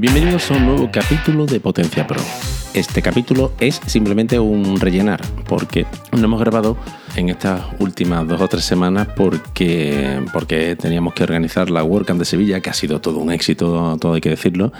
[0.00, 2.22] Bienvenidos a un nuevo capítulo de Potencia Pro.
[2.72, 6.78] Este capítulo es simplemente un rellenar, porque no hemos grabado
[7.16, 12.24] en estas últimas dos o tres semanas porque, porque teníamos que organizar la WordCamp de
[12.24, 14.72] Sevilla, que ha sido todo un éxito, todo hay que decirlo.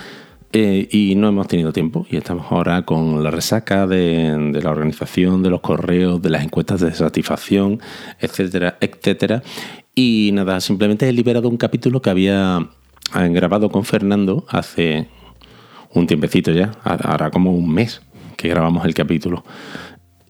[0.54, 4.70] Eh, y no hemos tenido tiempo y estamos ahora con la resaca de, de, la
[4.70, 7.78] organización, de los correos, de las encuestas de satisfacción,
[8.20, 9.42] etcétera, etcétera.
[9.94, 12.70] Y nada, simplemente he liberado un capítulo que había
[13.12, 15.08] grabado con Fernando hace
[15.94, 18.02] un tiempecito ya, ahora como un mes
[18.36, 19.44] que grabamos el capítulo,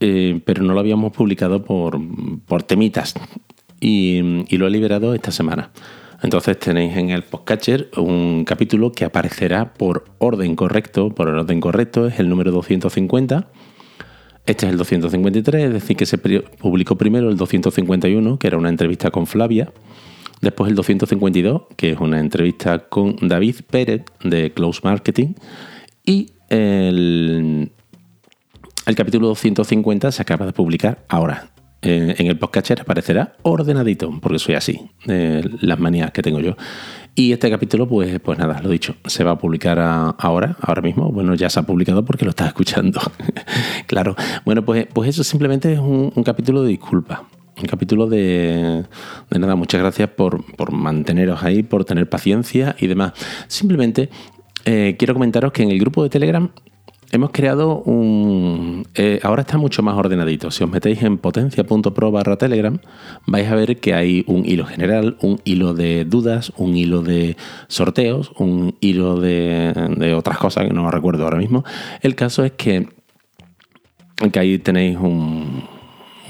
[0.00, 2.00] eh, pero no lo habíamos publicado por,
[2.46, 3.14] por temitas
[3.80, 5.70] y, y, lo he liberado esta semana.
[6.22, 11.60] Entonces tenéis en el podcatcher un capítulo que aparecerá por orden correcto, por el orden
[11.60, 13.48] correcto es el número 250.
[14.46, 18.68] Este es el 253, es decir, que se publicó primero el 251, que era una
[18.68, 19.72] entrevista con Flavia.
[20.40, 25.34] Después el 252, que es una entrevista con David Pérez de Close Marketing.
[26.04, 27.72] Y el,
[28.86, 31.50] el capítulo 250 se acaba de publicar ahora.
[31.82, 36.56] en el podcast aparecerá ordenadito, porque soy así, las manías que tengo yo.
[37.14, 41.12] Y este capítulo, pues, pues nada, lo dicho, se va a publicar ahora, ahora mismo.
[41.12, 43.00] Bueno, ya se ha publicado porque lo estás escuchando.
[43.86, 44.16] claro.
[44.46, 48.84] Bueno, pues, pues eso simplemente es un, un capítulo de disculpas un capítulo de,
[49.30, 53.12] de nada, muchas gracias por, por, manteneros ahí, por tener paciencia y demás.
[53.48, 54.10] Simplemente
[54.64, 56.50] eh, quiero comentaros que en el grupo de Telegram
[57.12, 58.86] hemos creado un...
[58.94, 60.50] Eh, ahora está mucho más ordenadito.
[60.50, 62.78] Si os metéis en potencia.pro barra Telegram,
[63.26, 67.36] vais a ver que hay un hilo general, un hilo de dudas, un hilo de
[67.68, 71.64] sorteos, un hilo de, de otras cosas que no recuerdo ahora mismo.
[72.00, 72.88] El caso es que,
[74.32, 75.64] que ahí tenéis un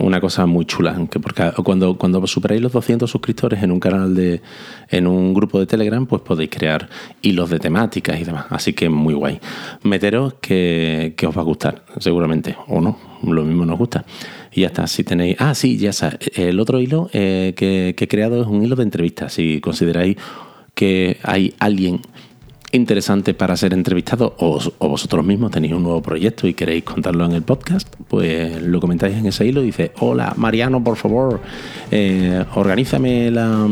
[0.00, 4.14] una cosa muy chula, que porque cuando, cuando superáis los 200 suscriptores en un canal
[4.14, 4.40] de,
[4.88, 6.88] en un grupo de Telegram, pues podéis crear
[7.22, 8.46] hilos de temáticas y demás.
[8.50, 9.40] Así que muy guay.
[9.82, 14.04] Meteros que, que os va a gustar, seguramente, o no, lo mismo nos gusta.
[14.52, 15.36] Y ya está, si tenéis...
[15.38, 16.18] Ah, sí, ya está.
[16.34, 19.34] El otro hilo eh, que, que he creado es un hilo de entrevistas.
[19.34, 20.16] Si consideráis
[20.74, 22.00] que hay alguien
[22.72, 27.32] interesante para ser entrevistado o, vosotros mismos tenéis un nuevo proyecto y queréis contarlo en
[27.32, 31.40] el podcast, pues lo comentáis en ese hilo y dice, hola Mariano, por favor,
[31.90, 33.68] eh, organízame la,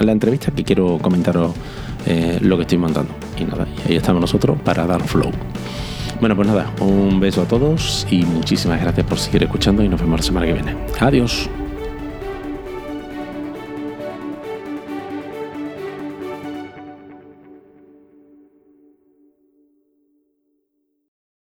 [0.00, 1.52] la, entrevista que quiero comentaros
[2.06, 3.12] eh, lo que estoy montando.
[3.38, 5.30] Y nada, ahí estamos nosotros para dar flow.
[6.20, 10.00] Bueno, pues nada, un beso a todos y muchísimas gracias por seguir escuchando y nos
[10.00, 10.76] vemos la semana que viene.
[10.98, 11.48] Adiós.